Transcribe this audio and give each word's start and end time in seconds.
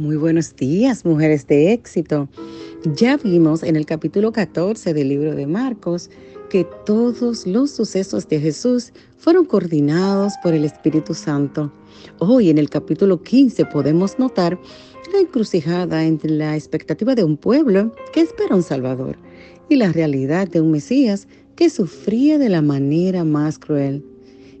Muy 0.00 0.16
buenos 0.16 0.56
días, 0.56 1.04
mujeres 1.04 1.46
de 1.46 1.74
éxito. 1.74 2.26
Ya 2.96 3.18
vimos 3.18 3.62
en 3.62 3.76
el 3.76 3.84
capítulo 3.84 4.32
14 4.32 4.94
del 4.94 5.10
libro 5.10 5.34
de 5.34 5.46
Marcos 5.46 6.08
que 6.48 6.66
todos 6.86 7.46
los 7.46 7.72
sucesos 7.72 8.26
de 8.26 8.40
Jesús 8.40 8.94
fueron 9.18 9.44
coordinados 9.44 10.32
por 10.42 10.54
el 10.54 10.64
Espíritu 10.64 11.12
Santo. 11.12 11.70
Hoy 12.18 12.48
en 12.48 12.56
el 12.56 12.70
capítulo 12.70 13.22
15 13.22 13.66
podemos 13.66 14.18
notar 14.18 14.58
la 15.12 15.20
encrucijada 15.20 16.02
entre 16.02 16.30
la 16.30 16.56
expectativa 16.56 17.14
de 17.14 17.24
un 17.24 17.36
pueblo 17.36 17.94
que 18.14 18.22
espera 18.22 18.56
un 18.56 18.62
Salvador 18.62 19.18
y 19.68 19.76
la 19.76 19.92
realidad 19.92 20.48
de 20.48 20.62
un 20.62 20.70
Mesías 20.70 21.28
que 21.56 21.68
sufría 21.68 22.38
de 22.38 22.48
la 22.48 22.62
manera 22.62 23.22
más 23.24 23.58
cruel. 23.58 24.02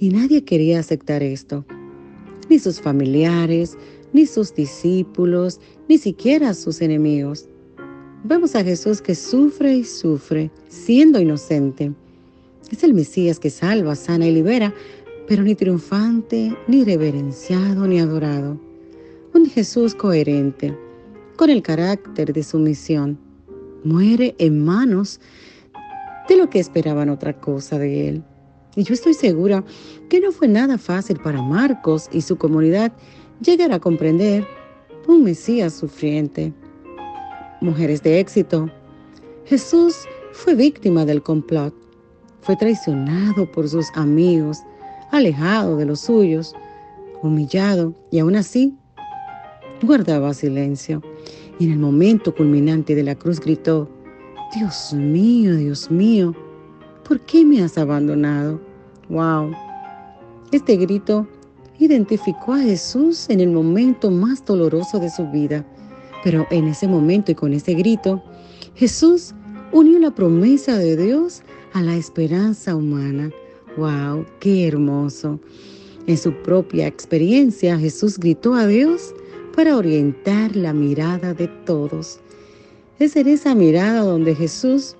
Y 0.00 0.08
nadie 0.08 0.44
quería 0.44 0.78
aceptar 0.78 1.22
esto, 1.22 1.66
ni 2.48 2.58
sus 2.58 2.80
familiares, 2.80 3.76
ni 4.12 4.26
sus 4.26 4.54
discípulos, 4.54 5.60
ni 5.88 5.98
siquiera 5.98 6.54
sus 6.54 6.80
enemigos. 6.80 7.48
Vemos 8.24 8.54
a 8.54 8.64
Jesús 8.64 9.00
que 9.00 9.14
sufre 9.14 9.76
y 9.76 9.84
sufre, 9.84 10.50
siendo 10.68 11.20
inocente. 11.20 11.92
Es 12.70 12.82
el 12.82 12.94
Mesías 12.94 13.38
que 13.38 13.50
salva, 13.50 13.94
sana 13.94 14.26
y 14.26 14.32
libera, 14.32 14.74
pero 15.28 15.42
ni 15.42 15.54
triunfante, 15.54 16.56
ni 16.66 16.84
reverenciado, 16.84 17.86
ni 17.86 18.00
adorado. 18.00 18.60
Un 19.34 19.46
Jesús 19.46 19.94
coherente, 19.94 20.76
con 21.36 21.50
el 21.50 21.62
carácter 21.62 22.32
de 22.32 22.42
su 22.42 22.58
misión. 22.58 23.18
Muere 23.84 24.34
en 24.38 24.64
manos 24.64 25.20
de 26.28 26.36
lo 26.36 26.50
que 26.50 26.58
esperaban 26.58 27.08
otra 27.08 27.38
cosa 27.38 27.78
de 27.78 28.08
él. 28.08 28.24
Y 28.74 28.82
yo 28.82 28.94
estoy 28.94 29.14
segura 29.14 29.64
que 30.08 30.20
no 30.20 30.32
fue 30.32 30.48
nada 30.48 30.78
fácil 30.78 31.18
para 31.18 31.40
Marcos 31.40 32.08
y 32.12 32.20
su 32.20 32.36
comunidad 32.36 32.92
llegar 33.40 33.72
a 33.72 33.80
comprender 33.80 34.46
un 35.06 35.24
Mesías 35.24 35.74
sufriente. 35.74 36.52
Mujeres 37.60 38.02
de 38.02 38.20
éxito, 38.20 38.70
Jesús 39.44 40.04
fue 40.32 40.54
víctima 40.54 41.04
del 41.04 41.22
complot, 41.22 41.74
fue 42.40 42.56
traicionado 42.56 43.50
por 43.52 43.68
sus 43.68 43.86
amigos, 43.94 44.58
alejado 45.10 45.76
de 45.76 45.86
los 45.86 46.00
suyos, 46.00 46.54
humillado 47.22 47.94
y 48.10 48.18
aún 48.18 48.36
así 48.36 48.74
guardaba 49.82 50.34
silencio. 50.34 51.02
Y 51.58 51.66
en 51.66 51.72
el 51.72 51.78
momento 51.78 52.34
culminante 52.34 52.94
de 52.94 53.02
la 53.02 53.14
cruz 53.14 53.40
gritó, 53.40 53.88
Dios 54.54 54.92
mío, 54.92 55.56
Dios 55.56 55.90
mío, 55.90 56.34
¿por 57.06 57.20
qué 57.20 57.44
me 57.44 57.62
has 57.62 57.78
abandonado? 57.78 58.60
¡Wow! 59.08 59.52
Este 60.52 60.76
grito 60.76 61.26
identificó 61.78 62.54
a 62.54 62.60
Jesús 62.60 63.28
en 63.28 63.40
el 63.40 63.50
momento 63.50 64.10
más 64.10 64.44
doloroso 64.44 64.98
de 64.98 65.10
su 65.10 65.26
vida. 65.30 65.64
Pero 66.24 66.46
en 66.50 66.68
ese 66.68 66.88
momento 66.88 67.32
y 67.32 67.34
con 67.34 67.52
ese 67.52 67.74
grito, 67.74 68.22
Jesús 68.74 69.34
unió 69.72 69.98
la 69.98 70.14
promesa 70.14 70.78
de 70.78 70.96
Dios 70.96 71.42
a 71.72 71.82
la 71.82 71.96
esperanza 71.96 72.74
humana. 72.74 73.30
¡Wow! 73.76 74.24
¡Qué 74.40 74.66
hermoso! 74.66 75.38
En 76.06 76.16
su 76.16 76.32
propia 76.42 76.86
experiencia, 76.86 77.78
Jesús 77.78 78.18
gritó 78.18 78.54
a 78.54 78.66
Dios 78.66 79.14
para 79.54 79.76
orientar 79.76 80.54
la 80.54 80.72
mirada 80.72 81.34
de 81.34 81.48
todos. 81.64 82.20
Es 82.98 83.16
en 83.16 83.26
esa 83.26 83.54
mirada 83.54 84.00
donde 84.00 84.34
Jesús 84.34 84.96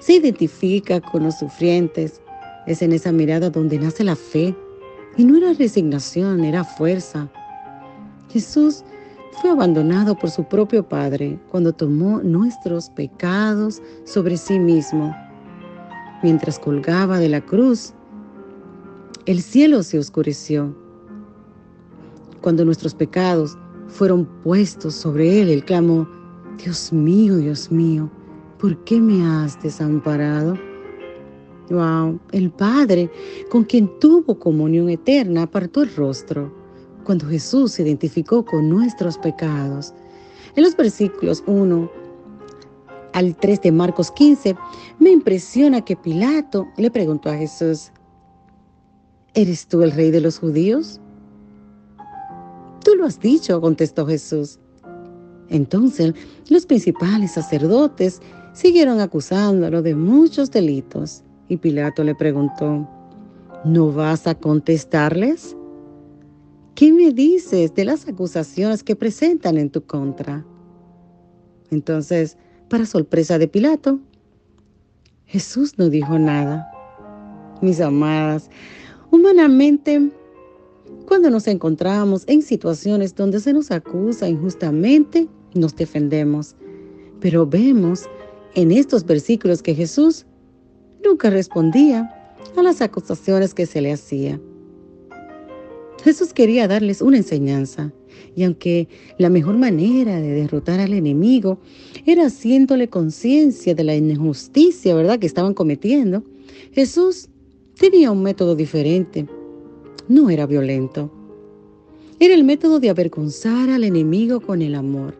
se 0.00 0.14
identifica 0.14 1.00
con 1.00 1.24
los 1.24 1.38
sufrientes. 1.38 2.20
Es 2.66 2.82
en 2.82 2.92
esa 2.92 3.12
mirada 3.12 3.50
donde 3.50 3.78
nace 3.78 4.02
la 4.02 4.16
fe, 4.16 4.54
y 5.16 5.24
no 5.24 5.36
era 5.36 5.52
resignación, 5.52 6.44
era 6.44 6.64
fuerza. 6.64 7.28
Jesús 8.30 8.84
fue 9.40 9.50
abandonado 9.50 10.16
por 10.16 10.30
su 10.30 10.44
propio 10.44 10.88
Padre 10.88 11.38
cuando 11.50 11.72
tomó 11.72 12.20
nuestros 12.22 12.90
pecados 12.90 13.82
sobre 14.04 14.36
sí 14.36 14.58
mismo. 14.58 15.14
Mientras 16.22 16.58
colgaba 16.58 17.18
de 17.18 17.28
la 17.28 17.40
cruz, 17.40 17.92
el 19.26 19.42
cielo 19.42 19.82
se 19.82 19.98
oscureció. 19.98 20.74
Cuando 22.40 22.64
nuestros 22.64 22.94
pecados 22.94 23.56
fueron 23.88 24.24
puestos 24.42 24.94
sobre 24.94 25.42
él, 25.42 25.50
él 25.50 25.64
clamó, 25.64 26.08
Dios 26.62 26.92
mío, 26.92 27.36
Dios 27.36 27.70
mío, 27.70 28.10
¿por 28.58 28.82
qué 28.84 29.00
me 29.00 29.24
has 29.26 29.60
desamparado? 29.62 30.56
Wow, 31.70 32.20
el 32.32 32.50
Padre, 32.50 33.10
con 33.50 33.64
quien 33.64 33.98
tuvo 33.98 34.38
comunión 34.38 34.90
eterna, 34.90 35.42
apartó 35.42 35.82
el 35.82 35.94
rostro 35.94 36.52
cuando 37.04 37.26
Jesús 37.26 37.72
se 37.72 37.82
identificó 37.82 38.44
con 38.44 38.68
nuestros 38.68 39.18
pecados. 39.18 39.94
En 40.54 40.64
los 40.64 40.76
versículos 40.76 41.42
1 41.46 41.90
al 43.12 43.36
3 43.36 43.62
de 43.62 43.72
Marcos 43.72 44.10
15, 44.12 44.56
me 44.98 45.10
impresiona 45.10 45.84
que 45.84 45.96
Pilato 45.96 46.68
le 46.76 46.90
preguntó 46.90 47.30
a 47.30 47.36
Jesús, 47.36 47.92
¿eres 49.34 49.66
tú 49.66 49.82
el 49.82 49.92
rey 49.92 50.10
de 50.10 50.20
los 50.20 50.38
judíos? 50.38 51.00
Tú 52.84 52.94
lo 52.96 53.06
has 53.06 53.20
dicho, 53.20 53.60
contestó 53.60 54.06
Jesús. 54.06 54.58
Entonces 55.48 56.14
los 56.48 56.66
principales 56.66 57.32
sacerdotes 57.32 58.20
siguieron 58.52 59.00
acusándolo 59.00 59.82
de 59.82 59.94
muchos 59.94 60.50
delitos. 60.50 61.22
Y 61.52 61.58
Pilato 61.58 62.02
le 62.02 62.14
preguntó, 62.14 62.88
¿no 63.66 63.92
vas 63.92 64.26
a 64.26 64.34
contestarles? 64.34 65.54
¿Qué 66.74 66.90
me 66.94 67.12
dices 67.12 67.74
de 67.74 67.84
las 67.84 68.08
acusaciones 68.08 68.82
que 68.82 68.96
presentan 68.96 69.58
en 69.58 69.68
tu 69.68 69.84
contra? 69.84 70.46
Entonces, 71.70 72.38
para 72.70 72.86
sorpresa 72.86 73.36
de 73.36 73.48
Pilato, 73.48 74.00
Jesús 75.26 75.74
no 75.76 75.90
dijo 75.90 76.18
nada. 76.18 76.70
Mis 77.60 77.82
amadas, 77.82 78.48
humanamente, 79.10 80.10
cuando 81.06 81.28
nos 81.28 81.46
encontramos 81.48 82.24
en 82.28 82.40
situaciones 82.40 83.14
donde 83.14 83.40
se 83.40 83.52
nos 83.52 83.70
acusa 83.70 84.26
injustamente, 84.26 85.28
nos 85.52 85.76
defendemos. 85.76 86.56
Pero 87.20 87.46
vemos 87.46 88.08
en 88.54 88.72
estos 88.72 89.04
versículos 89.04 89.62
que 89.62 89.74
Jesús 89.74 90.24
nunca 91.04 91.30
respondía 91.30 92.10
a 92.56 92.62
las 92.62 92.80
acusaciones 92.80 93.54
que 93.54 93.66
se 93.66 93.80
le 93.80 93.92
hacía. 93.92 94.40
Jesús 96.02 96.32
quería 96.32 96.66
darles 96.66 97.00
una 97.00 97.18
enseñanza, 97.18 97.92
y 98.34 98.44
aunque 98.44 98.88
la 99.18 99.30
mejor 99.30 99.56
manera 99.56 100.20
de 100.20 100.32
derrotar 100.32 100.80
al 100.80 100.94
enemigo 100.94 101.58
era 102.06 102.26
haciéndole 102.26 102.88
conciencia 102.88 103.74
de 103.74 103.84
la 103.84 103.94
injusticia, 103.94 104.94
¿verdad?, 104.94 105.18
que 105.18 105.26
estaban 105.26 105.54
cometiendo, 105.54 106.24
Jesús 106.72 107.28
tenía 107.78 108.10
un 108.10 108.22
método 108.22 108.56
diferente. 108.56 109.26
No 110.08 110.30
era 110.30 110.46
violento. 110.46 111.12
Era 112.18 112.34
el 112.34 112.44
método 112.44 112.80
de 112.80 112.90
avergonzar 112.90 113.70
al 113.70 113.84
enemigo 113.84 114.40
con 114.40 114.62
el 114.62 114.74
amor. 114.74 115.16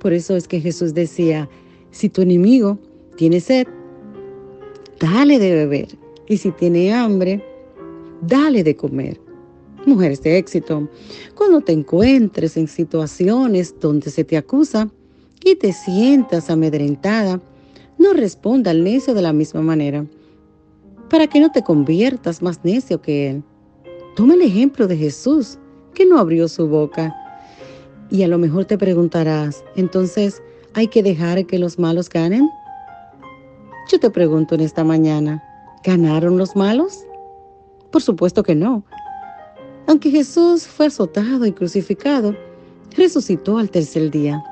Por 0.00 0.12
eso 0.12 0.36
es 0.36 0.48
que 0.48 0.60
Jesús 0.60 0.94
decía, 0.94 1.48
si 1.90 2.08
tu 2.08 2.22
enemigo 2.22 2.78
tiene 3.16 3.40
sed, 3.40 3.66
dale 4.98 5.38
de 5.38 5.54
beber. 5.54 5.88
Y 6.28 6.38
si 6.38 6.50
tiene 6.50 6.92
hambre, 6.92 7.42
dale 8.22 8.62
de 8.62 8.76
comer. 8.76 9.20
Mujeres 9.86 10.22
de 10.22 10.38
éxito, 10.38 10.88
cuando 11.34 11.60
te 11.60 11.72
encuentres 11.72 12.56
en 12.56 12.68
situaciones 12.68 13.74
donde 13.80 14.10
se 14.10 14.24
te 14.24 14.36
acusa 14.36 14.88
y 15.44 15.56
te 15.56 15.74
sientas 15.74 16.48
amedrentada, 16.48 17.40
no 17.98 18.14
responda 18.14 18.70
al 18.70 18.82
necio 18.82 19.12
de 19.12 19.20
la 19.20 19.34
misma 19.34 19.60
manera, 19.60 20.06
para 21.10 21.26
que 21.26 21.38
no 21.38 21.52
te 21.52 21.62
conviertas 21.62 22.40
más 22.40 22.64
necio 22.64 23.02
que 23.02 23.28
él. 23.28 23.42
Toma 24.16 24.34
el 24.34 24.42
ejemplo 24.42 24.86
de 24.86 24.96
Jesús, 24.96 25.58
que 25.92 26.06
no 26.06 26.18
abrió 26.18 26.48
su 26.48 26.66
boca. 26.66 27.14
Y 28.10 28.22
a 28.22 28.28
lo 28.28 28.38
mejor 28.38 28.64
te 28.64 28.78
preguntarás, 28.78 29.64
entonces, 29.76 30.42
¿hay 30.72 30.88
que 30.88 31.02
dejar 31.02 31.44
que 31.46 31.58
los 31.58 31.78
malos 31.78 32.08
ganen? 32.08 32.48
Yo 33.86 34.00
te 34.00 34.08
pregunto 34.08 34.54
en 34.54 34.62
esta 34.62 34.82
mañana, 34.82 35.42
¿ganaron 35.84 36.38
los 36.38 36.56
malos? 36.56 37.04
Por 37.90 38.00
supuesto 38.00 38.42
que 38.42 38.54
no. 38.54 38.82
Aunque 39.86 40.10
Jesús 40.10 40.66
fue 40.66 40.86
azotado 40.86 41.44
y 41.44 41.52
crucificado, 41.52 42.34
resucitó 42.96 43.58
al 43.58 43.70
tercer 43.70 44.10
día. 44.10 44.42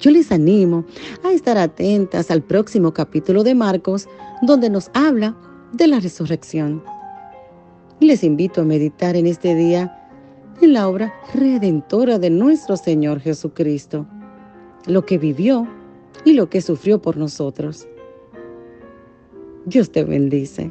Yo 0.00 0.10
les 0.10 0.32
animo 0.32 0.84
a 1.22 1.32
estar 1.32 1.58
atentas 1.58 2.30
al 2.30 2.42
próximo 2.42 2.94
capítulo 2.94 3.44
de 3.44 3.54
Marcos, 3.54 4.08
donde 4.40 4.70
nos 4.70 4.90
habla 4.94 5.36
de 5.72 5.86
la 5.86 6.00
resurrección. 6.00 6.82
Les 8.00 8.24
invito 8.24 8.62
a 8.62 8.64
meditar 8.64 9.16
en 9.16 9.26
este 9.26 9.54
día 9.54 10.02
en 10.62 10.72
la 10.72 10.88
obra 10.88 11.12
redentora 11.34 12.18
de 12.18 12.30
nuestro 12.30 12.78
Señor 12.78 13.20
Jesucristo, 13.20 14.06
lo 14.86 15.04
que 15.04 15.18
vivió 15.18 15.68
y 16.24 16.32
lo 16.32 16.48
que 16.48 16.62
sufrió 16.62 17.02
por 17.02 17.18
nosotros. 17.18 17.86
Dios 19.66 19.90
te 19.90 20.04
bendice. 20.04 20.70